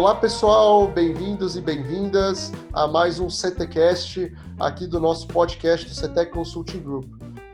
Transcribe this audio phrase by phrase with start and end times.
[0.00, 6.32] Olá pessoal, bem-vindos e bem-vindas a mais um CTcast aqui do nosso podcast do CETEC
[6.32, 7.04] Consulting Group.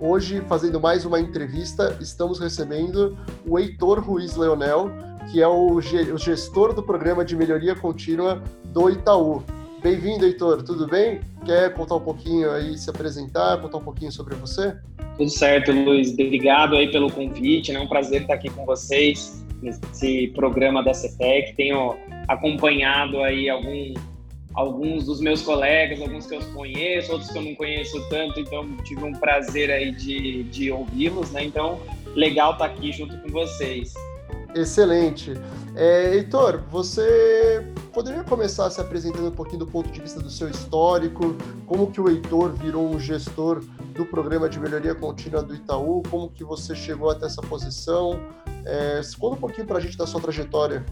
[0.00, 4.92] Hoje, fazendo mais uma entrevista, estamos recebendo o Heitor Ruiz Leonel,
[5.32, 9.42] que é o gestor do programa de melhoria contínua do Itaú.
[9.82, 11.18] Bem-vindo, Heitor, tudo bem?
[11.44, 14.76] Quer contar um pouquinho aí, se apresentar, contar um pouquinho sobre você?
[15.18, 16.12] Tudo certo, Luiz.
[16.12, 17.74] Obrigado aí pelo convite.
[17.74, 21.56] É um prazer estar aqui com vocês nesse programa da CETEC.
[21.56, 21.96] Tenho
[22.28, 23.94] acompanhado aí algum,
[24.54, 28.76] alguns dos meus colegas, alguns que eu conheço, outros que eu não conheço tanto, então
[28.84, 31.44] tive um prazer aí de, de ouvi-los, né?
[31.44, 31.80] Então,
[32.14, 33.94] legal estar aqui junto com vocês.
[34.54, 35.34] Excelente.
[35.74, 40.48] É, Heitor, você poderia começar se apresentando um pouquinho do ponto de vista do seu
[40.48, 43.62] histórico, como que o Heitor virou um gestor
[43.92, 48.18] do programa de melhoria contínua do Itaú, como que você chegou até essa posição,
[48.64, 50.84] é, conta um pouquinho para a gente da sua trajetória.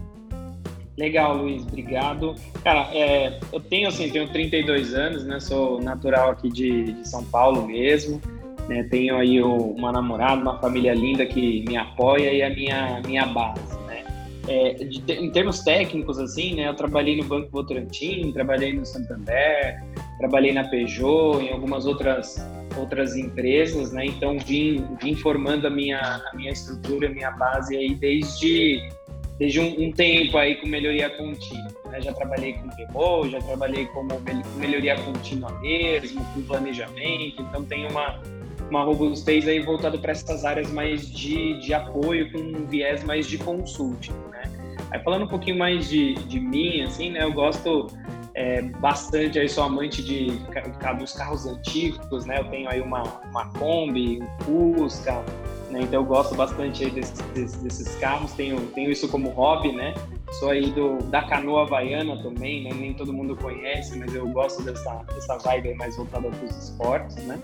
[0.97, 2.35] Legal, Luiz, obrigado.
[2.63, 5.39] Cara, é, eu tenho assim, tenho 32 anos, né?
[5.41, 8.21] Sou natural aqui de, de São Paulo mesmo.
[8.67, 13.27] Né, tenho aí uma namorada, uma família linda que me apoia e a minha minha
[13.27, 14.03] base, né?
[14.47, 16.69] É, de, em termos técnicos, assim, né?
[16.69, 19.83] Eu trabalhei no Banco Votorantim, trabalhei no Santander,
[20.17, 22.43] trabalhei na Peugeot, em algumas outras
[22.75, 24.07] outras empresas, né?
[24.07, 28.89] Então vim vim formando a minha a minha estrutura, a minha base aí desde
[29.37, 31.71] desde um, um tempo aí com melhoria contínua.
[31.85, 32.01] Né?
[32.01, 34.09] Já trabalhei com PMO, já trabalhei como
[34.57, 38.21] melhoria contínua mesmo, com planejamento, então tem uma,
[38.69, 43.27] uma robustez aí voltada para essas áreas mais de, de apoio, com um viés mais
[43.27, 44.43] de consulting, né?
[44.91, 47.87] Aí falando um pouquinho mais de, de mim, assim, né, eu gosto
[48.33, 50.27] é, bastante, aí sou amante de,
[50.99, 55.23] dos carros antigos, né, eu tenho aí uma, uma Kombi, um Fusca,
[55.75, 55.81] né?
[55.83, 59.93] Então eu gosto bastante desses, desses, desses, carros, tenho, tenho isso como hobby, né?
[60.39, 62.71] Sou aí do, da canoa havaiana também, né?
[62.73, 67.17] Nem todo mundo conhece, mas eu gosto dessa, dessa vibe mais voltada para os esportes,
[67.25, 67.39] né?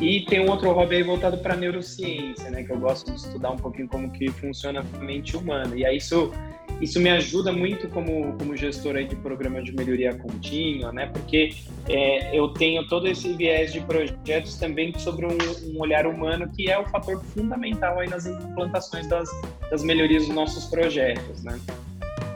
[0.00, 2.62] E tem um outro hobby aí voltado para neurociência, né?
[2.62, 5.74] Que eu gosto de estudar um pouquinho como que funciona a mente humana.
[5.74, 6.30] E aí isso
[6.80, 11.06] isso me ajuda muito como, como gestor aí de programa de melhoria contínua, né?
[11.06, 11.54] Porque
[11.88, 16.70] é, eu tenho todo esse viés de projetos também sobre um, um, olhar humano que
[16.70, 19.28] é o fator fundamental aí nas implantações das,
[19.70, 21.58] das melhorias dos nossos projetos, né?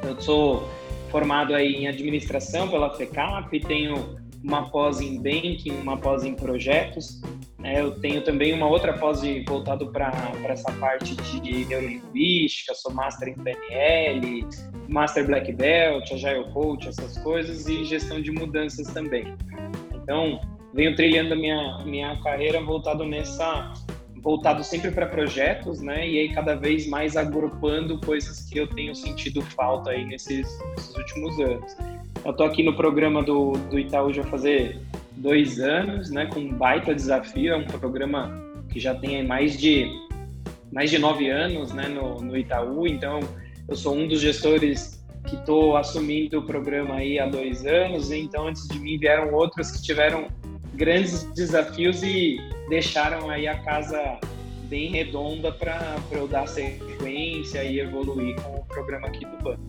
[0.03, 0.69] Eu sou
[1.11, 7.21] formado aí em administração pela FECAP, tenho uma pós em banking, uma pós em projetos
[7.69, 7.81] né?
[7.81, 13.35] Eu tenho também uma outra pós voltado para essa parte de neurolinguística, sou master em
[13.35, 14.47] PNL,
[14.89, 19.35] master black belt, agile coach, essas coisas e gestão de mudanças também.
[19.95, 20.41] Então,
[20.73, 23.73] venho trilhando a minha minha carreira voltado nessa
[24.23, 26.09] voltado sempre para projetos, né?
[26.09, 30.97] E aí cada vez mais agrupando coisas que eu tenho sentido falta aí nesses, nesses
[30.97, 31.77] últimos anos.
[32.25, 34.81] Eu tô aqui no programa do, do Itaú já fazer
[35.19, 37.53] dois anos, né, com um baita desafio.
[37.53, 38.41] É um programa
[38.71, 39.91] que já tem mais de
[40.71, 42.87] mais de nove anos, né, no, no Itaú.
[42.87, 43.21] Então,
[43.67, 48.11] eu sou um dos gestores que estou assumindo o programa aí há dois anos.
[48.11, 50.29] Então, antes de mim vieram outros que tiveram
[50.75, 54.19] grandes desafios e deixaram aí a casa
[54.69, 59.61] bem redonda para eu dar sequência e evoluir com o programa aqui do banco.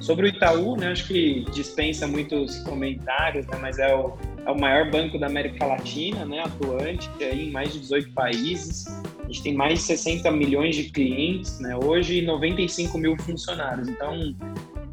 [0.00, 4.58] Sobre o Itaú, né, acho que dispensa muitos comentários, né, mas é o, é o
[4.58, 8.86] maior banco da América Latina, né, atuante aí em mais de 18 países.
[9.20, 13.88] A gente tem mais de 60 milhões de clientes né, hoje e 95 mil funcionários.
[13.88, 14.34] Então,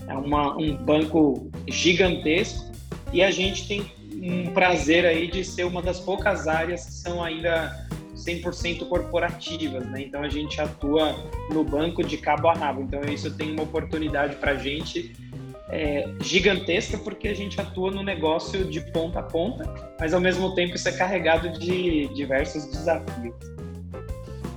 [0.08, 2.72] é uma, um banco gigantesco
[3.12, 3.86] e a gente tem
[4.22, 10.02] um prazer aí de ser uma das poucas áreas que são ainda 100% corporativas, né?
[10.02, 11.16] Então a gente atua
[11.52, 12.82] no banco de cabo a rabo.
[12.82, 15.16] Então isso tem uma oportunidade para a gente
[15.70, 20.54] é, gigantesca porque a gente atua no negócio de ponta a ponta, mas ao mesmo
[20.56, 23.36] tempo isso é carregado de diversos desafios.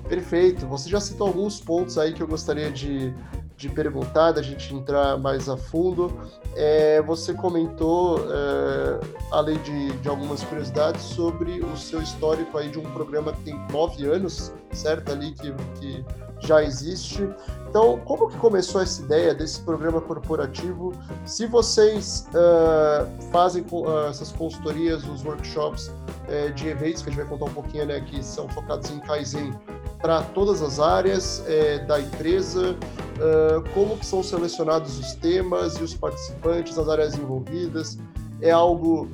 [0.08, 0.66] Perfeito.
[0.66, 3.14] Você já citou alguns pontos aí que eu gostaria de,
[3.56, 6.12] de perguntar, da gente entrar mais a fundo.
[6.54, 9.00] É, você comentou, é,
[9.30, 13.58] além de, de algumas curiosidades, sobre o seu histórico aí de um programa que tem
[13.72, 15.12] nove anos, certo?
[15.12, 15.50] Ali que,
[15.80, 16.04] que
[16.42, 17.28] já existe.
[17.68, 20.92] Então, como que começou essa ideia desse programa corporativo?
[21.24, 27.22] Se vocês uh, fazem uh, essas consultorias, os workshops uh, de eventos, que a gente
[27.22, 29.54] vai contar um pouquinho, né, que são focados em Kaizen,
[30.02, 35.82] para todas as áreas é, da empresa, uh, como que são selecionados os temas e
[35.82, 37.96] os participantes, as áreas envolvidas,
[38.40, 39.08] é algo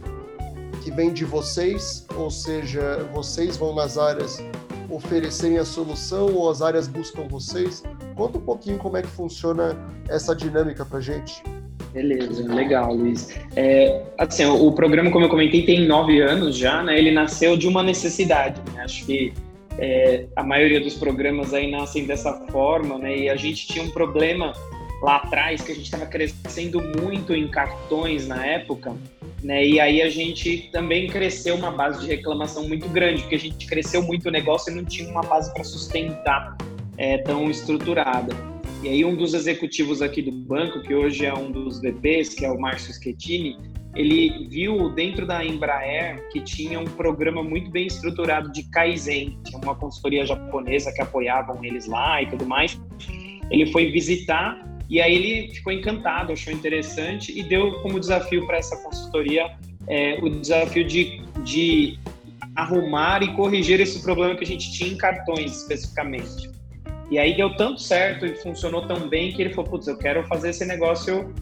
[0.83, 4.43] que vem de vocês, ou seja, vocês vão nas áreas
[4.91, 7.83] oferecerem a solução ou as áreas buscam vocês?
[8.15, 9.77] Conta um pouquinho como é que funciona
[10.09, 11.43] essa dinâmica para gente.
[11.93, 13.35] Beleza, legal, Luiz.
[13.57, 16.99] É, assim, o, o, programa, como eu comentei, tem nove anos já, né?
[16.99, 18.61] Ele nasceu de uma necessidade.
[18.73, 18.83] Né?
[18.83, 19.33] Acho que
[19.79, 23.17] é, a maioria dos programas aí nascem dessa forma, né?
[23.17, 24.53] E a gente tinha um problema
[25.03, 28.95] lá atrás que a gente estava crescendo muito em cartões na época,
[29.43, 29.67] né?
[29.67, 33.67] E aí a gente também cresceu uma base de reclamação muito grande, porque a gente
[33.67, 36.57] cresceu muito o negócio e não tinha uma base para sustentar
[36.97, 38.35] é, tão estruturada.
[38.83, 42.45] E aí um dos executivos aqui do banco, que hoje é um dos VPs, que
[42.45, 43.57] é o Márcio Schettini,
[43.95, 49.59] ele viu dentro da Embraer que tinha um programa muito bem estruturado de Kaizen, tinha
[49.61, 52.81] uma consultoria japonesa que apoiavam eles lá e tudo mais.
[53.51, 58.59] Ele foi visitar e aí ele ficou encantado, achou interessante e deu como desafio para
[58.59, 59.51] essa consultoria
[59.87, 61.99] é, o desafio de, de
[62.55, 66.51] arrumar e corrigir esse problema que a gente tinha em cartões especificamente.
[67.11, 70.23] E aí deu tanto certo e funcionou tão bem que ele falou, putz, eu quero
[70.27, 71.33] fazer esse negócio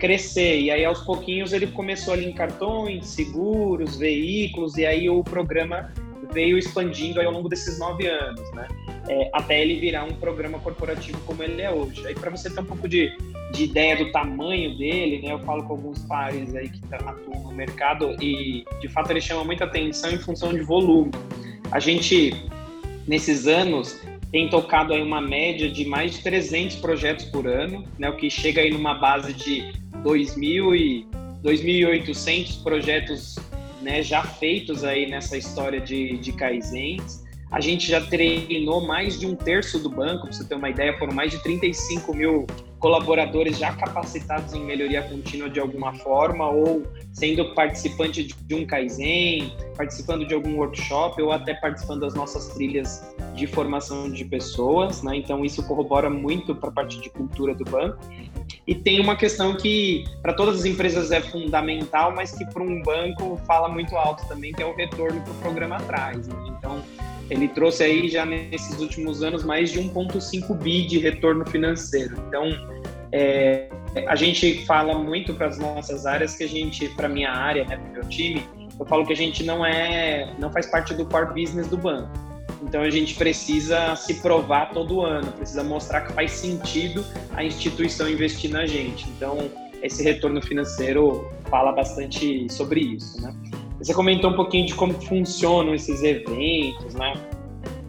[0.00, 0.60] crescer.
[0.60, 5.92] E aí, aos pouquinhos, ele começou ali em cartões, seguros, veículos, e aí o programa
[6.32, 8.66] veio expandindo ao longo desses nove anos, né?
[9.08, 12.06] É, até ele virar um programa corporativo como ele é hoje.
[12.06, 13.10] Aí, para você ter um pouco de,
[13.52, 15.32] de ideia do tamanho dele, né?
[15.32, 19.44] Eu falo com alguns pares aí que atuam no mercado e, de fato, ele chama
[19.44, 21.10] muita atenção em função de volume.
[21.72, 22.32] A gente,
[23.06, 24.00] nesses anos,
[24.32, 28.30] tem tocado aí uma média de mais de 300 projetos por ano, né, o que
[28.30, 29.72] chega aí numa base de
[30.02, 31.06] 2.000 e
[31.44, 33.36] 2.800 projetos
[33.82, 37.21] né, já feitos aí nessa história de, de Kaizens.
[37.52, 40.96] A gente já treinou mais de um terço do banco, para você ter uma ideia,
[40.98, 42.46] foram mais de 35 mil
[42.78, 46.82] colaboradores já capacitados em melhoria contínua de alguma forma, ou
[47.12, 53.11] sendo participante de um Kaizen, participando de algum workshop, ou até participando das nossas trilhas
[53.34, 55.02] de formação de pessoas.
[55.02, 55.16] Né?
[55.16, 57.98] Então, isso corrobora muito para a parte de cultura do banco.
[58.66, 62.82] E tem uma questão que para todas as empresas é fundamental, mas que para um
[62.82, 66.28] banco fala muito alto também, que é o retorno que o programa traz.
[66.28, 66.36] Né?
[66.58, 66.82] Então,
[67.30, 72.16] ele trouxe aí já nesses últimos anos mais de 1,5 bi de retorno financeiro.
[72.28, 72.50] Então,
[73.10, 73.68] é,
[74.06, 77.76] a gente fala muito para as nossas áreas que a gente, para minha área, né,
[77.76, 78.46] para o meu time,
[78.78, 82.10] eu falo que a gente não é, não faz parte do core business do banco.
[82.62, 88.08] Então a gente precisa se provar todo ano, precisa mostrar que faz sentido a instituição
[88.08, 89.08] investir na gente.
[89.10, 89.50] Então
[89.82, 93.34] esse retorno financeiro fala bastante sobre isso, né?
[93.78, 97.14] Você comentou um pouquinho de como funcionam esses eventos, né?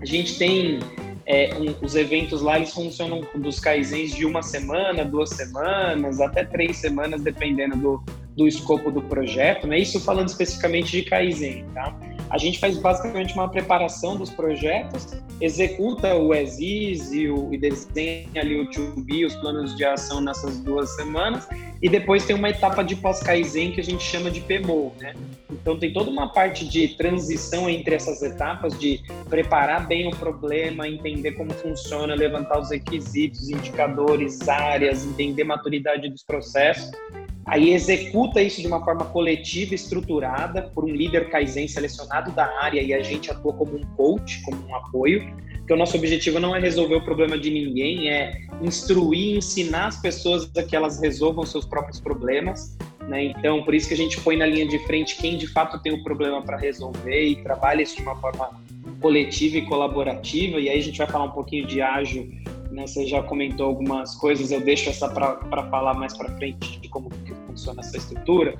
[0.01, 0.79] A gente tem
[1.25, 6.43] é, um, os eventos lá, eles funcionam dos kaizens de uma semana, duas semanas, até
[6.43, 8.03] três semanas, dependendo do,
[8.35, 9.77] do escopo do projeto, né?
[9.77, 11.95] Isso falando especificamente de kaizen, tá?
[12.33, 15.07] A gente faz basicamente uma preparação dos projetos,
[15.39, 20.19] executa o ESIS e, o, e desenha ali o to be, os planos de ação
[20.19, 21.47] nessas duas semanas,
[21.79, 25.13] e depois tem uma etapa de pós-Kaizen que a gente chama de PMO, né?
[25.51, 28.99] Então tem toda uma parte de transição entre essas etapas, de
[29.29, 36.23] preparar bem o problema, entender como funciona, levantar os requisitos, indicadores, áreas, entender maturidade dos
[36.23, 36.89] processos,
[37.45, 42.81] aí executa isso de uma forma coletiva, estruturada, por um líder Kaizen selecionado da área
[42.81, 45.21] e a gente atua como um coach, como um apoio,
[45.57, 50.01] porque o nosso objetivo não é resolver o problema de ninguém, é instruir, ensinar as
[50.01, 53.25] pessoas a que elas resolvam seus próprios problemas, né?
[53.25, 55.93] Então, por isso que a gente põe na linha de frente quem de fato tem
[55.93, 58.49] o problema para resolver e trabalha isso de uma forma
[58.99, 62.29] coletiva e colaborativa, e aí a gente vai falar um pouquinho de ágil
[62.73, 62.87] né?
[62.87, 67.09] Você já comentou algumas coisas, eu deixo essa para falar mais para frente de como
[67.09, 68.55] que funciona essa estrutura.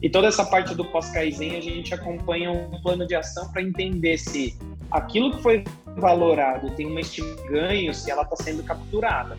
[0.00, 4.16] E toda essa parte do pós-Kaizen, a gente acompanha um plano de ação para entender
[4.18, 4.56] se
[4.90, 5.64] aquilo que foi
[5.96, 9.36] valorado tem uma estima ganho, se ela está sendo capturada.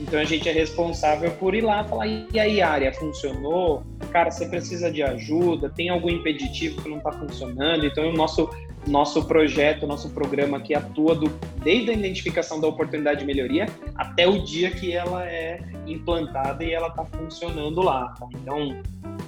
[0.00, 3.84] Então a gente é responsável por ir lá falar: e aí, área, funcionou?
[4.10, 5.68] Cara, você precisa de ajuda?
[5.68, 7.86] Tem algum impeditivo que não está funcionando?
[7.86, 8.48] Então o nosso
[8.86, 11.28] nosso projeto, nosso programa que atua do,
[11.62, 16.72] desde a identificação da oportunidade de melhoria até o dia que ela é implantada e
[16.72, 18.14] ela está funcionando lá.
[18.18, 18.26] Tá?
[18.34, 18.80] Então,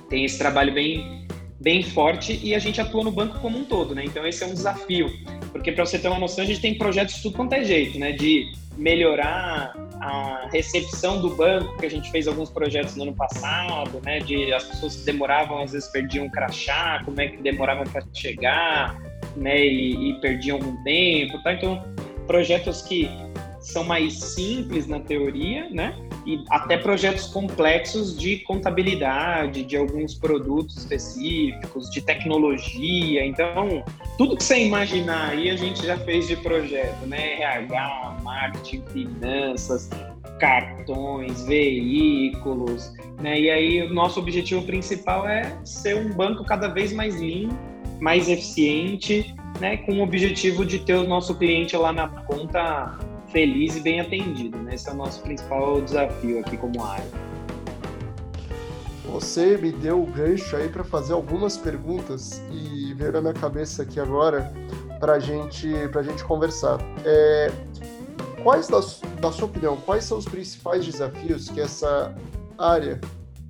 [0.08, 1.26] tem esse trabalho bem,
[1.60, 4.04] bem forte e a gente atua no banco como um todo, né?
[4.04, 5.10] Então, esse é um desafio,
[5.52, 7.98] porque para você ter uma noção, a gente tem projetos de tudo quanto é jeito,
[7.98, 8.12] né?
[8.12, 14.00] De melhorar a recepção do banco, que a gente fez alguns projetos no ano passado,
[14.04, 14.18] né?
[14.18, 19.00] De as pessoas que demoravam, às vezes perdiam crachá, como é que demoravam para chegar,
[19.36, 21.52] né, e, e perdiam algum tempo, tá?
[21.52, 21.80] Então,
[22.26, 23.08] projetos que
[23.62, 25.96] são mais simples na teoria, né?
[26.26, 33.24] E até projetos complexos de contabilidade, de alguns produtos específicos, de tecnologia.
[33.24, 33.84] Então,
[34.18, 37.40] tudo que você imaginar aí a gente já fez de projeto, né?
[37.40, 39.88] RH, marketing, finanças,
[40.38, 43.40] cartões, veículos, Né?
[43.40, 47.50] E aí o nosso objetivo principal é ser um banco cada vez mais lean,
[48.00, 49.76] mais eficiente, né?
[49.76, 52.98] com o objetivo de ter o nosso cliente lá na ponta
[53.32, 54.58] feliz e bem atendido.
[54.58, 54.74] Né?
[54.74, 57.04] Esse é o nosso principal desafio aqui como área.
[59.10, 63.82] Você me deu o gancho aí para fazer algumas perguntas e veio na minha cabeça
[63.82, 64.52] aqui agora
[65.00, 66.78] para gente, a gente conversar.
[67.04, 67.50] É,
[68.42, 68.80] quais, da,
[69.20, 72.14] da sua opinião, quais são os principais desafios que essa
[72.56, 73.00] área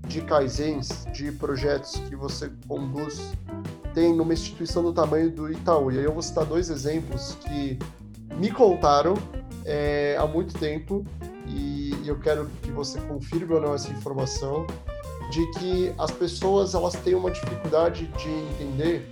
[0.08, 3.32] de Kaizens, de projetos que você conduz,
[3.94, 5.92] tem numa instituição do tamanho do Itaú?
[5.92, 7.78] E aí eu vou citar dois exemplos que
[8.36, 9.14] me contaram
[9.64, 11.04] é, há muito tempo
[11.46, 14.66] e eu quero que você confirme ou não essa informação
[15.30, 19.08] de que as pessoas elas têm uma dificuldade de entender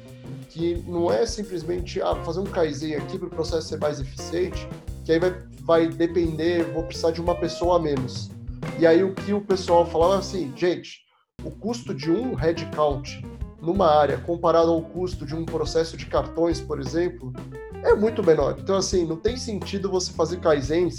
[0.51, 4.69] que não é simplesmente ah, fazer um Kaizen aqui para o processo ser mais eficiente,
[5.05, 8.31] que aí vai, vai depender, vou precisar de uma pessoa a menos.
[8.79, 11.01] E aí o que o pessoal falava assim, gente,
[11.45, 13.23] o custo de um headcount
[13.63, 17.33] numa área comparado ao custo de um processo de cartões, por exemplo,
[17.83, 18.57] é muito menor.
[18.59, 20.99] Então, assim, não tem sentido você fazer Kaizens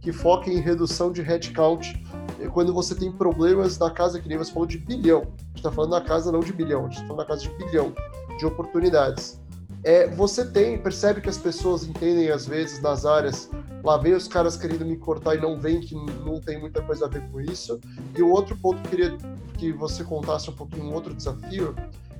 [0.00, 2.04] que foquem em redução de headcount
[2.52, 5.20] quando você tem problemas na casa, que nem você falou, de bilhão.
[5.20, 7.42] A gente está falando da casa não de bilhão, a gente está falando da casa
[7.42, 7.94] de bilhão
[8.38, 9.40] de oportunidades.
[9.84, 13.50] É, você tem, percebe que as pessoas entendem às vezes nas áreas,
[13.82, 17.06] lá vem os caras querendo me cortar e não vem que não tem muita coisa
[17.06, 17.80] a ver com isso.
[18.16, 19.16] E o outro ponto que queria
[19.58, 21.74] que você contasse um pouquinho, um outro desafio,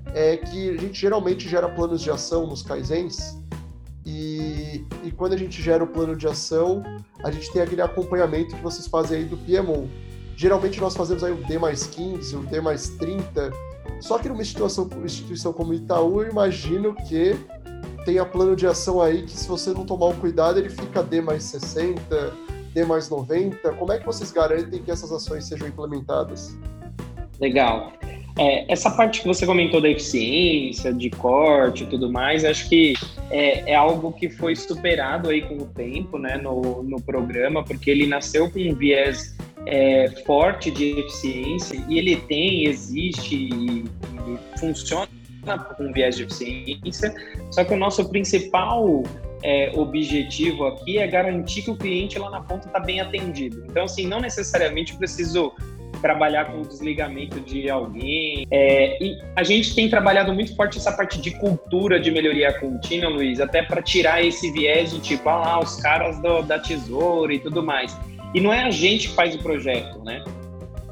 [0.06, 3.38] é que a gente geralmente gera planos de ação nos Kaizens,
[4.04, 6.82] e, e quando a gente gera o plano de ação,
[7.22, 9.88] a gente tem aquele acompanhamento que vocês fazem aí do PMO.
[10.36, 13.50] Geralmente nós fazemos aí o D mais 15, o D mais 30,
[14.00, 17.36] só que numa instituição, instituição como Itaú, eu imagino que
[18.04, 21.20] tenha plano de ação aí que se você não tomar o cuidado, ele fica D
[21.20, 22.32] mais 60,
[22.74, 23.72] D mais 90.
[23.74, 26.56] Como é que vocês garantem que essas ações sejam implementadas?
[27.40, 27.92] Legal.
[28.38, 32.94] É, essa parte que você comentou da eficiência, de corte e tudo mais, acho que
[33.30, 37.90] é, é, algo que foi superado aí com o tempo, né, no, no programa, porque
[37.90, 39.36] ele nasceu com um viés
[39.66, 45.08] é, forte de eficiência e ele tem, existe e, e funciona
[45.76, 47.14] com um viés de eficiência,
[47.50, 49.02] só que o nosso principal
[49.42, 53.64] é, objetivo aqui é garantir que o cliente lá na ponta está bem atendido.
[53.68, 55.52] Então, assim, não necessariamente preciso
[56.02, 58.46] trabalhar com o desligamento de alguém.
[58.50, 63.08] É, e a gente tem trabalhado muito forte essa parte de cultura de melhoria contínua,
[63.08, 67.32] Luiz, até para tirar esse viés de tipo, ah lá, os caras do, da tesoura
[67.32, 67.96] e tudo mais.
[68.34, 70.22] E não é a gente que faz o projeto, né?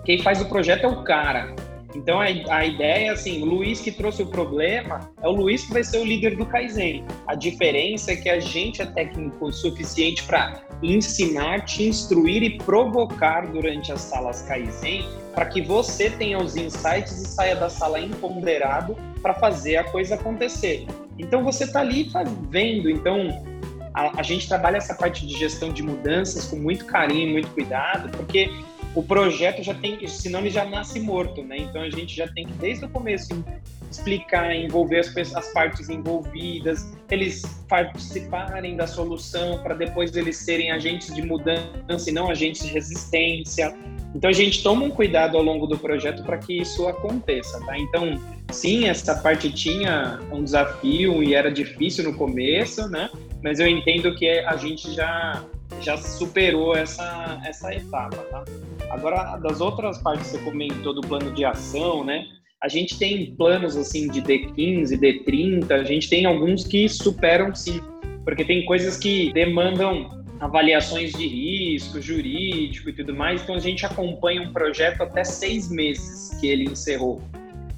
[0.05, 1.55] Quem faz o projeto é o cara.
[1.95, 5.65] Então a, a ideia é assim, o Luiz que trouxe o problema é o Luiz
[5.65, 7.05] que vai ser o líder do Kaizen.
[7.27, 12.59] A diferença é que a gente é técnico o suficiente para ensinar, te instruir e
[12.59, 15.05] provocar durante as salas Kaizen
[15.35, 20.15] para que você tenha os insights e saia da sala empoderado para fazer a coisa
[20.15, 20.87] acontecer.
[21.19, 22.11] Então você está ali
[22.49, 23.45] vendo, então
[23.93, 28.09] a, a, gente trabalha essa parte de gestão de mudanças com muito carinho, muito cuidado,
[28.17, 28.51] porque
[28.95, 31.59] o projeto já tem, senão ele já nasce morto, né?
[31.59, 33.45] Então a gente já tem que, desde o começo,
[33.91, 41.15] explicar, envolver as, as partes envolvidas, eles participarem da solução para depois eles serem agentes
[41.15, 43.75] de mudança e não agentes de resistência.
[44.15, 47.79] Então a gente toma um cuidado ao longo do projeto para que isso aconteça, tá?
[47.79, 48.21] Então,
[48.51, 53.09] sim, essa parte tinha um desafio e era difícil no começo, né?
[53.43, 55.45] Mas eu entendo que a gente já
[55.81, 58.45] já superou essa, essa etapa, tá?
[58.91, 62.25] Agora, das outras partes que você comentou do plano de ação, né?
[62.63, 67.81] A gente tem planos assim de D15, D30, a gente tem alguns que superam sim,
[68.25, 73.85] porque tem coisas que demandam avaliações de risco jurídico e tudo mais, então a gente
[73.85, 77.21] acompanha um projeto até seis meses que ele encerrou.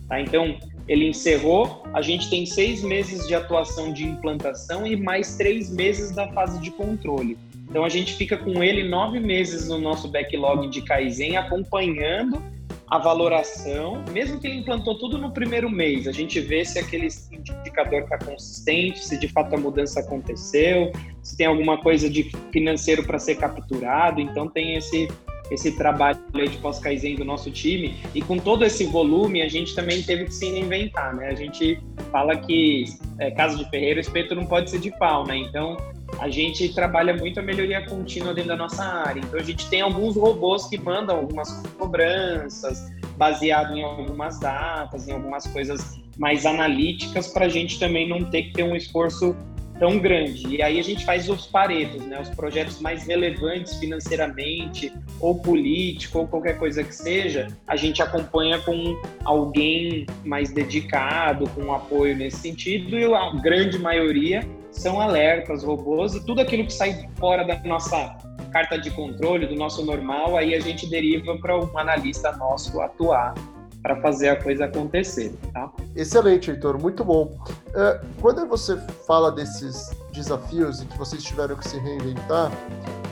[0.09, 0.21] Tá?
[0.21, 5.71] Então, ele encerrou, a gente tem seis meses de atuação de implantação e mais três
[5.71, 7.37] meses da fase de controle.
[7.73, 12.38] Então a gente fica com ele nove meses no nosso backlog de Kaizen, acompanhando
[12.87, 17.09] a valoração, mesmo que ele implantou tudo no primeiro mês, a gente vê se aquele
[17.33, 23.05] indicador está consistente, se de fato a mudança aconteceu, se tem alguma coisa de financeiro
[23.05, 24.21] para ser capturado.
[24.21, 25.09] Então tem esse
[25.50, 27.95] esse trabalho de pós-Kaizen do nosso time.
[28.14, 31.29] E com todo esse volume, a gente também teve que se reinventar, né?
[31.29, 31.79] A gente
[32.11, 32.85] fala que,
[33.19, 35.37] é, caso de ferreiro, espeto não pode ser de pau, né?
[35.37, 35.76] Então,
[36.19, 39.21] a gente trabalha muito a melhoria contínua dentro da nossa área.
[39.21, 45.12] Então, a gente tem alguns robôs que mandam algumas cobranças, baseado em algumas datas, em
[45.12, 49.35] algumas coisas mais analíticas, para a gente também não ter que ter um esforço
[49.82, 50.46] tão grande.
[50.46, 52.20] E aí a gente faz os paretos, né?
[52.20, 58.60] Os projetos mais relevantes financeiramente, ou político, ou qualquer coisa que seja, a gente acompanha
[58.60, 66.14] com alguém mais dedicado, com apoio nesse sentido, e a grande maioria são alertas, robôs
[66.14, 68.16] e tudo aquilo que sai fora da nossa
[68.52, 73.34] carta de controle, do nosso normal, aí a gente deriva para um analista nosso atuar
[73.82, 75.70] para fazer a coisa acontecer, tá?
[75.96, 77.36] Excelente, Heitor, muito bom.
[77.74, 82.50] É, quando você fala desses desafios e que vocês tiveram que se reinventar,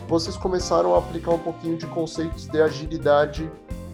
[0.09, 3.51] vocês começaram a aplicar um pouquinho de conceitos de agilidade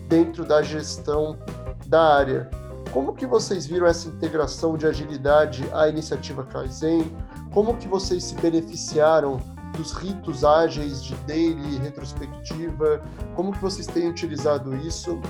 [0.09, 1.39] dentro da gestão
[1.87, 2.51] da área.
[2.93, 7.11] Como que vocês viram essa integração de agilidade à iniciativa Kaizen?
[7.53, 9.39] Como que vocês se beneficiaram
[9.77, 13.03] dos ritos ágeis de daily, retrospectiva?
[13.35, 15.21] Como que vocês têm utilizado isso?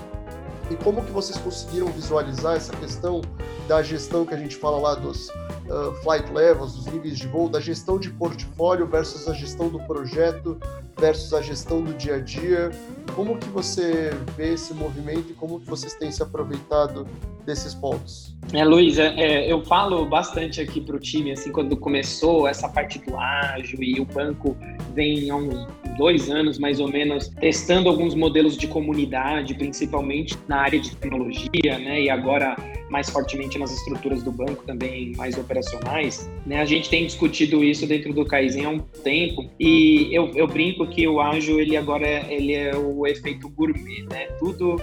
[0.71, 3.21] E como que vocês conseguiram visualizar essa questão
[3.69, 7.49] da gestão que a gente fala lá dos uh, flight levels, dos níveis de voo,
[7.49, 10.59] da gestão de portfólio versus a gestão do projeto
[10.99, 12.71] versus a gestão do dia a dia.
[13.15, 17.07] Como que você vê esse movimento e como que vocês têm se aproveitado
[17.45, 18.35] desses pontos?
[18.53, 22.69] É, Luiz, é, é, eu falo bastante aqui para o time, assim, quando começou essa
[22.69, 24.57] parte do ágil e o banco
[24.95, 30.59] vem há uns dois anos, mais ou menos, testando alguns modelos de comunidade, principalmente na
[30.59, 32.57] área de tecnologia, né, e agora
[32.91, 37.87] mais fortemente nas estruturas do banco também mais operacionais, né, a gente tem discutido isso
[37.87, 42.07] dentro do Kaizen há um tempo e eu, eu brinco que o ágil, ele agora
[42.07, 44.77] é, ele é o efeito gourmet, né, tudo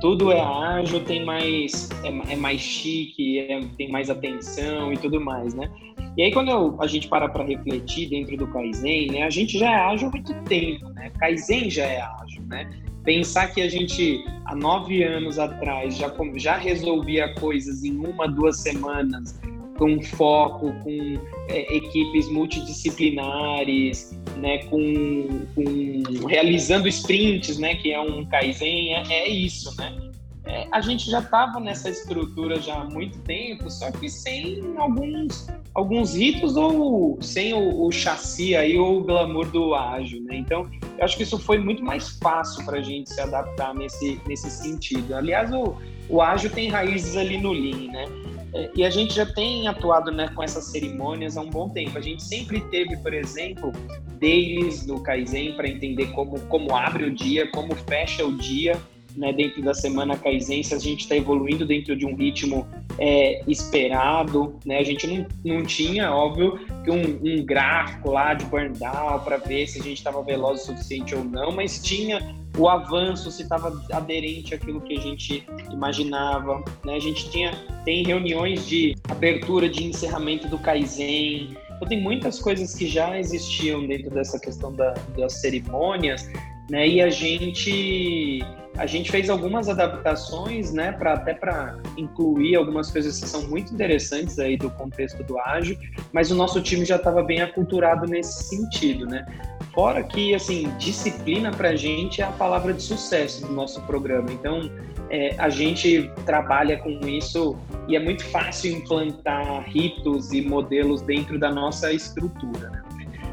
[0.00, 5.20] tudo é ágil, tem mais é, é mais chique, é, tem mais atenção e tudo
[5.20, 5.68] mais, né?
[6.16, 9.58] E aí quando eu, a gente para para refletir dentro do Kaizen, né, a gente
[9.58, 11.10] já é ágil há muito tempo, né?
[11.18, 12.70] Kaizen já é ágil, né?
[13.04, 18.60] Pensar que a gente há nove anos atrás já já resolvia coisas em uma duas
[18.60, 19.38] semanas
[19.78, 28.26] com foco, com é, equipes multidisciplinares, né, com, com, realizando sprints, né, que é um
[28.26, 29.96] Kaizen, é, é isso, né?
[30.44, 35.46] É, a gente já estava nessa estrutura já há muito tempo, só que sem alguns,
[35.78, 40.36] alguns ritos ou sem o, o chassi aí ou o glamour do ágil, né?
[40.36, 44.20] Então, eu acho que isso foi muito mais fácil para a gente se adaptar nesse,
[44.26, 45.14] nesse sentido.
[45.14, 45.76] Aliás, o,
[46.08, 48.06] o ágil tem raízes ali no Lean, né?
[48.52, 51.96] É, e a gente já tem atuado né, com essas cerimônias há um bom tempo.
[51.96, 53.70] A gente sempre teve, por exemplo,
[54.18, 58.76] dailies no Kaizen para entender como, como abre o dia, como fecha o dia
[59.18, 62.66] né, dentro da semana Kaizen, se a gente está evoluindo dentro de um ritmo
[62.98, 64.56] é, esperado.
[64.64, 64.78] Né?
[64.78, 69.36] A gente não, não tinha, óbvio, que um, um gráfico lá de burn down para
[69.38, 73.42] ver se a gente estava veloz o suficiente ou não, mas tinha o avanço, se
[73.42, 76.64] estava aderente àquilo que a gente imaginava.
[76.84, 76.94] Né?
[76.94, 77.52] A gente tinha,
[77.84, 81.56] tem reuniões de abertura, de encerramento do Kaizen.
[81.76, 86.28] Então, tem muitas coisas que já existiam dentro dessa questão da, das cerimônias,
[86.68, 86.86] né?
[86.86, 88.44] E a gente
[88.78, 93.74] a gente fez algumas adaptações, né, para até para incluir algumas coisas que são muito
[93.74, 95.76] interessantes aí do contexto do ágil,
[96.12, 99.26] mas o nosso time já estava bem aculturado nesse sentido, né?
[99.74, 104.30] Fora que, assim, disciplina para a gente é a palavra de sucesso do nosso programa.
[104.32, 104.70] Então,
[105.10, 111.38] é, a gente trabalha com isso e é muito fácil implantar ritos e modelos dentro
[111.38, 112.70] da nossa estrutura.
[112.70, 112.82] Né?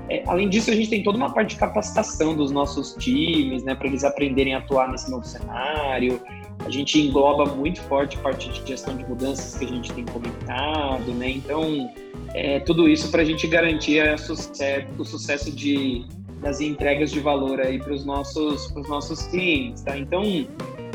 [0.10, 3.74] É, além disso, a gente tem toda uma parte de capacitação dos nossos times, né,
[3.74, 6.22] para eles aprenderem a atuar nesse novo cenário.
[6.60, 10.06] A gente engloba muito forte a parte de gestão de mudanças que a gente tem
[10.06, 11.30] comentado, né?
[11.30, 11.92] Então,
[12.34, 16.06] é, tudo isso para a gente garantir sucesso, o sucesso de,
[16.42, 19.98] das entregas de valor aí para os nossos, nossos clientes, tá?
[19.98, 20.24] Então,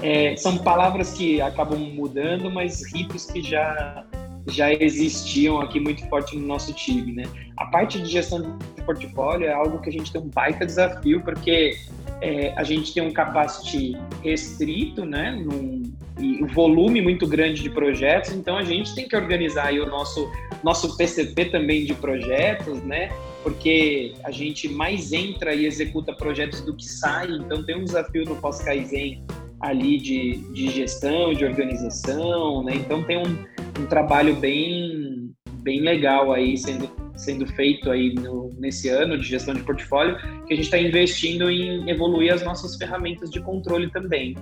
[0.02, 4.04] é, são palavras que acabam mudando, mas ritos que já
[4.48, 7.24] já existiam aqui muito forte no nosso time, né?
[7.56, 11.20] A parte de gestão de portfólio é algo que a gente tem um baita desafio,
[11.20, 11.76] porque
[12.20, 15.32] é, a gente tem um capacity restrito, né?
[15.32, 15.82] Num,
[16.18, 19.86] e um volume muito grande de projetos, então a gente tem que organizar aí o
[19.86, 20.30] nosso,
[20.62, 23.10] nosso PCP também de projetos, né?
[23.42, 28.24] Porque a gente mais entra e executa projetos do que sai, então tem um desafio
[28.26, 29.24] no pós-Kaizen
[29.60, 32.74] ali de, de gestão, de organização, né?
[32.74, 33.36] Então tem um,
[33.80, 39.54] um trabalho bem, bem legal aí sendo, sendo feito aí no, nesse ano de gestão
[39.54, 40.16] de portfólio,
[40.46, 44.36] que a gente está investindo em evoluir as nossas ferramentas de controle também.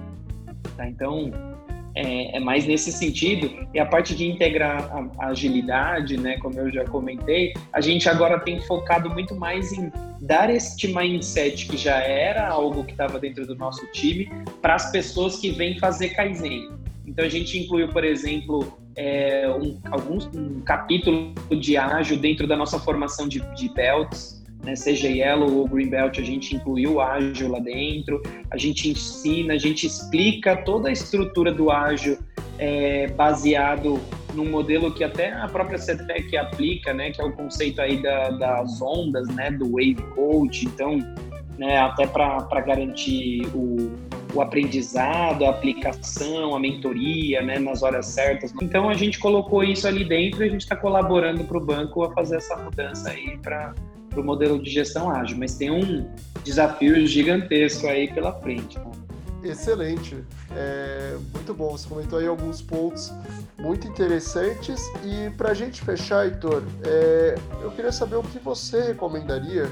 [0.77, 0.89] Tá?
[0.89, 1.31] Então,
[1.99, 3.67] é, é, mais nesse sentido.
[3.75, 8.09] E a parte de integrar a, a, agilidade, né, como eu já comentei, a gente
[8.09, 13.19] agora tem focado muito mais em dar este mindset que já era algo que estava
[13.19, 14.31] dentro do nosso time
[14.63, 16.71] para as pessoas que vêm fazer Kaizen.
[17.05, 22.57] Então a gente incluiu, por exemplo, é, um, alguns, um capítulo de ágil dentro da
[22.57, 27.01] nossa formação de, de belts, né, seja Yellow ou Green Belt, a gente incluiu o
[27.01, 32.19] ágil lá dentro, a gente ensina, a gente explica toda a estrutura do ágil
[32.59, 34.01] é, baseado
[34.35, 38.31] num modelo que até a própria CETEC aplica, né, que é o conceito aí da,
[38.31, 40.99] das ondas, né, do Wave Coach, então,
[41.57, 43.91] né, até para garantir o,
[44.35, 48.53] o aprendizado, a aplicação, a mentoria, né, nas horas certas.
[48.61, 52.05] Então a gente colocou isso ali dentro e a gente está colaborando para o banco
[52.05, 53.75] a fazer essa mudança aí para
[54.21, 56.09] o modelo de gestão ágil, mas tem um
[56.45, 58.79] desafio gigantesco aí pela frente.
[58.79, 58.91] Né?
[59.43, 60.17] Excelente,
[60.51, 61.71] é, muito bom.
[61.71, 63.13] Você comentou aí alguns pontos
[63.59, 68.83] muito interessantes e para a gente fechar, Heitor, é, eu queria saber o que você
[68.83, 69.71] recomendaria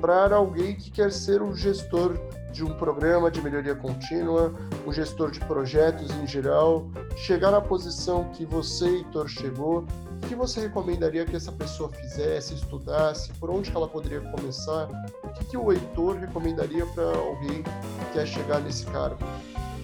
[0.00, 2.18] para alguém que quer ser um gestor
[2.52, 4.54] de um programa de melhoria contínua,
[4.86, 9.86] um gestor de projetos em geral, chegar na posição que você, Heitor, chegou,
[10.26, 14.88] que você recomendaria que essa pessoa fizesse, estudasse, por onde ela poderia começar?
[15.24, 19.18] O que, que o Heitor recomendaria para alguém que quer chegar nesse cargo?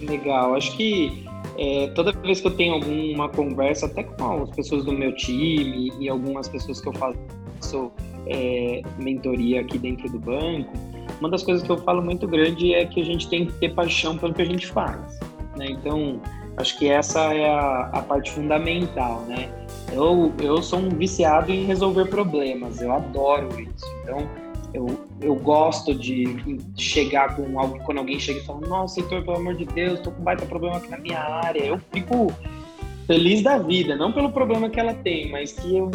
[0.01, 1.25] Legal, acho que
[1.57, 5.93] é, toda vez que eu tenho alguma conversa, até com as pessoas do meu time
[5.99, 7.93] e algumas pessoas que eu faço
[8.27, 10.73] é, mentoria aqui dentro do banco,
[11.21, 13.75] uma das coisas que eu falo muito grande é que a gente tem que ter
[13.75, 15.21] paixão pelo que a gente faz.
[15.57, 15.67] Né?
[15.71, 16.21] Então,
[16.57, 19.49] acho que essa é a, a parte fundamental, né?
[19.91, 23.85] Eu, eu sou um viciado em resolver problemas, eu adoro isso.
[24.03, 24.29] Então,
[24.73, 24.87] eu,
[25.21, 29.55] eu gosto de chegar com algo, quando alguém chega e fala, nossa, Heitor, pelo amor
[29.55, 31.65] de Deus, tô com um baita problema aqui na minha área.
[31.65, 32.33] Eu fico
[33.07, 35.91] feliz da vida, não pelo problema que ela tem, mas que eu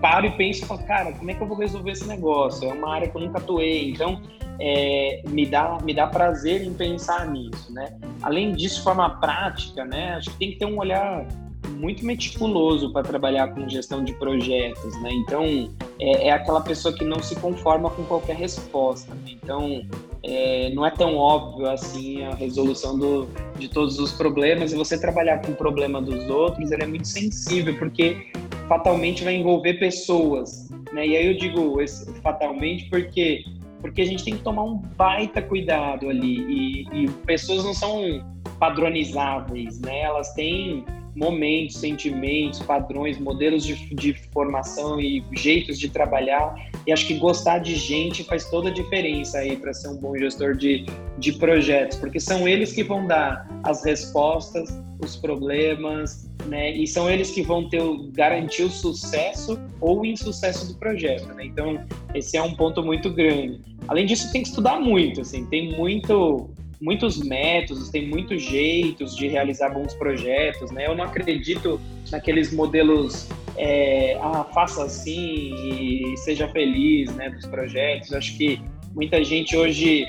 [0.00, 2.68] paro e penso, cara, como é que eu vou resolver esse negócio?
[2.68, 4.20] É uma área que eu nunca atuei, então
[4.60, 7.96] é, me, dá, me dá prazer em pensar nisso, né?
[8.22, 10.14] Além disso, de forma prática, né?
[10.16, 11.26] Acho que tem que ter um olhar
[11.74, 15.10] muito meticuloso para trabalhar com gestão de projetos, né?
[15.12, 19.14] Então, é, é, aquela pessoa que não se conforma com qualquer resposta.
[19.14, 19.32] Né?
[19.42, 19.84] Então,
[20.22, 24.72] é, não é tão óbvio assim a resolução do, de todos os problemas.
[24.72, 28.28] E você trabalhar com o problema dos outros, ele é muito sensível, porque
[28.68, 31.06] fatalmente vai envolver pessoas, né?
[31.06, 33.44] E aí eu digo esse, fatalmente porque
[33.80, 38.24] porque a gente tem que tomar um baita cuidado ali e, e pessoas não são
[38.58, 40.00] padronizáveis, né?
[40.00, 46.54] Elas têm momentos, sentimentos, padrões, modelos de, de formação e jeitos de trabalhar.
[46.86, 50.16] E acho que gostar de gente faz toda a diferença aí para ser um bom
[50.16, 50.84] gestor de,
[51.18, 56.72] de projetos, porque são eles que vão dar as respostas, os problemas, né?
[56.72, 57.80] E são eles que vão ter
[58.12, 61.46] garantir o sucesso ou o insucesso do projeto, né?
[61.46, 63.60] Então, esse é um ponto muito grande.
[63.88, 69.28] Além disso, tem que estudar muito, assim, tem muito muitos métodos, tem muitos jeitos de
[69.28, 70.86] realizar bons projetos, né?
[70.86, 78.12] Eu não acredito naqueles modelos, é, ah, faça assim e seja feliz, né, dos projetos.
[78.12, 78.60] Acho que
[78.94, 80.06] muita gente hoje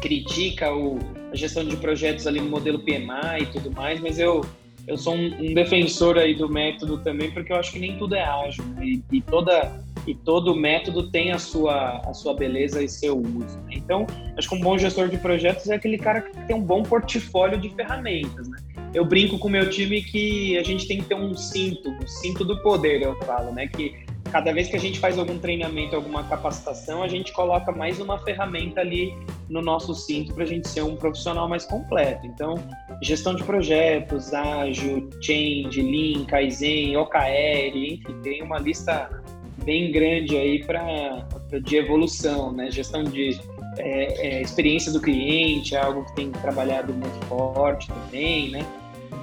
[0.00, 0.98] critica o,
[1.32, 4.44] a gestão de projetos ali no modelo PMI e tudo mais, mas eu
[4.86, 8.16] eu sou um, um defensor aí do método também, porque eu acho que nem tudo
[8.16, 8.84] é ágil né?
[8.84, 13.58] e, e toda e todo método tem a sua, a sua beleza e seu uso.
[13.66, 13.74] Né?
[13.76, 16.82] Então, acho que um bom gestor de projetos é aquele cara que tem um bom
[16.82, 18.48] portfólio de ferramentas.
[18.48, 18.58] Né?
[18.94, 22.06] Eu brinco com o meu time que a gente tem que ter um cinto, um
[22.06, 23.66] cinto do poder, eu falo, né?
[23.66, 28.00] Que cada vez que a gente faz algum treinamento, alguma capacitação, a gente coloca mais
[28.00, 29.14] uma ferramenta ali
[29.48, 32.26] no nosso cinto para a gente ser um profissional mais completo.
[32.26, 32.54] Então,
[33.02, 39.22] gestão de projetos, ágil, change, Lean, Kaizen, OKR, enfim, tem uma lista
[39.64, 41.26] bem grande aí para
[41.62, 42.70] de evolução, né?
[42.70, 43.38] Gestão de
[43.78, 48.66] é, é, experiência do cliente, é algo que tem trabalhado muito forte também, né?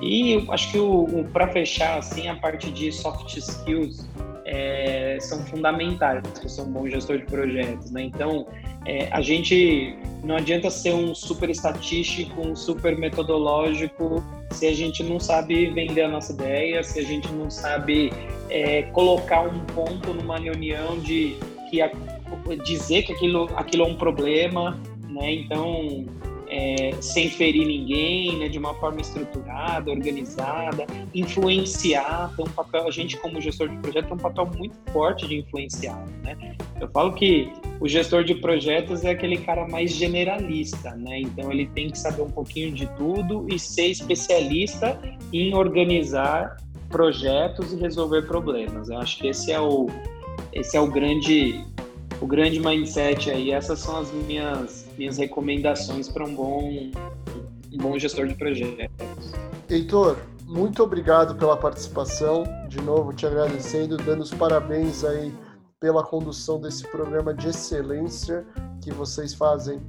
[0.02, 4.08] E acho que o, o para fechar assim a parte de soft skills
[4.46, 8.04] é, são fundamentais para ser um bom gestor de projetos, né?
[8.04, 8.48] Então
[8.86, 15.04] é, a gente não adianta ser um super estatístico, um super metodológico se a gente
[15.04, 18.12] não sabe vender a nossa ideia, se a gente não sabe
[18.50, 21.36] é, colocar um ponto numa reunião de
[21.70, 21.92] que a,
[22.64, 25.34] dizer que aquilo, aquilo é um problema, né?
[25.34, 26.06] Então,
[26.48, 28.50] é, sem ferir ninguém, né?
[28.50, 34.06] De uma forma estruturada, organizada, influenciar, tem um papel, a gente como gestor de projeto
[34.06, 36.56] tem um papel muito forte de influenciar, né?
[36.82, 41.22] Eu falo que o gestor de projetos é aquele cara mais generalista, né?
[41.22, 45.00] Então ele tem que saber um pouquinho de tudo e ser especialista
[45.32, 46.58] em organizar
[46.90, 48.90] projetos e resolver problemas.
[48.90, 49.88] Eu acho que esse é o
[50.52, 51.64] esse é o grande
[52.22, 53.52] o grande mindset aí.
[53.52, 56.92] Essas são as minhas minhas recomendações para um bom
[57.72, 59.32] um bom gestor de projetos.
[59.70, 62.44] Heitor, muito obrigado pela participação.
[62.68, 65.32] De novo, te agradecendo, dando os parabéns aí
[65.80, 68.46] pela condução desse programa de excelência
[68.82, 69.80] que vocês fazem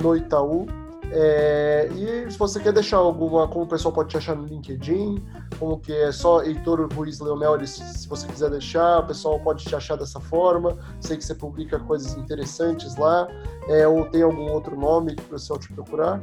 [0.00, 0.66] no Itaú.
[1.12, 5.22] É, e se você quer deixar alguma, como o pessoal pode te achar no LinkedIn,
[5.58, 9.74] como que é só Heitor Ruiz Leonel, se você quiser deixar, o pessoal pode te
[9.74, 10.78] achar dessa forma.
[11.00, 13.28] Sei que você publica coisas interessantes lá,
[13.68, 16.20] é, ou tem algum outro nome que o pessoal te procurar?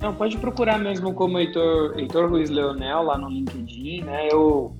[0.00, 4.28] Não, pode procurar mesmo como Heitor, Heitor Ruiz Leonel lá no LinkedIn, né?
[4.30, 4.74] Eu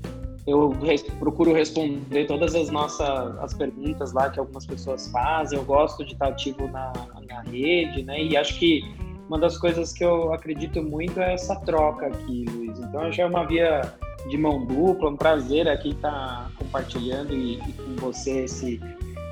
[0.47, 5.59] eu res, procuro responder todas as nossas as perguntas lá que algumas pessoas fazem.
[5.59, 6.93] Eu gosto de estar ativo na,
[7.27, 8.23] na rede, né?
[8.23, 8.83] E acho que
[9.29, 12.79] uma das coisas que eu acredito muito é essa troca aqui, Luiz.
[12.79, 13.83] Então, acho que é uma via
[14.29, 18.81] de mão dupla, um prazer aqui estar compartilhando e, e com você esse,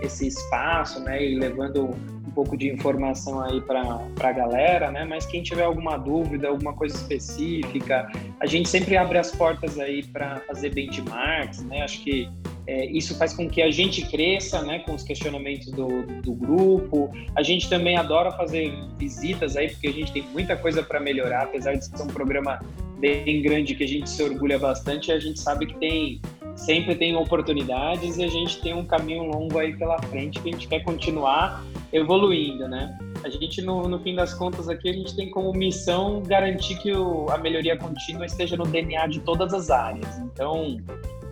[0.02, 1.24] esse espaço, né?
[1.24, 1.90] E levando
[2.34, 5.04] pouco de informação aí para a galera, né?
[5.04, 10.02] Mas quem tiver alguma dúvida, alguma coisa específica, a gente sempre abre as portas aí
[10.02, 11.82] para fazer benchmarks, né?
[11.82, 12.28] Acho que
[12.66, 14.78] é, isso faz com que a gente cresça, né?
[14.80, 17.10] Com os questionamentos do, do grupo.
[17.36, 21.44] A gente também adora fazer visitas aí, porque a gente tem muita coisa para melhorar,
[21.44, 22.60] apesar de ser um programa
[22.98, 26.20] bem grande que a gente se orgulha bastante, a gente sabe que tem
[26.56, 30.52] sempre tem oportunidades e a gente tem um caminho longo aí pela frente que a
[30.52, 32.96] gente quer continuar evoluindo, né?
[33.24, 36.92] A gente, no, no fim das contas, aqui, a gente tem como missão garantir que
[36.92, 40.18] o, a melhoria contínua esteja no DNA de todas as áreas.
[40.18, 40.76] Então,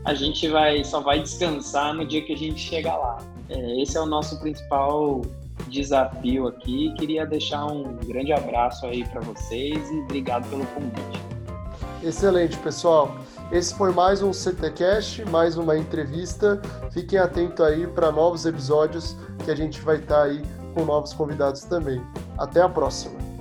[0.05, 3.19] a gente vai só vai descansar no dia que a gente chegar lá.
[3.49, 5.23] É, esse é o nosso principal
[5.69, 6.93] desafio aqui.
[6.99, 11.23] Queria deixar um grande abraço aí para vocês e obrigado pelo convite.
[12.03, 13.17] Excelente, pessoal.
[13.53, 16.61] Esse foi mais um CTcast, mais uma entrevista.
[16.91, 20.43] Fiquem atentos aí para novos episódios que a gente vai estar tá aí
[20.75, 22.03] com novos convidados também.
[22.39, 23.32] Até a próxima.